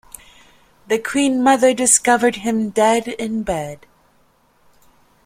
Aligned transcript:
The 0.87 0.97
Queen 0.97 1.43
Mother 1.43 1.75
discovered 1.75 2.37
him 2.37 2.71
dead 2.71 3.07
in 3.07 3.43
bed. 3.43 3.85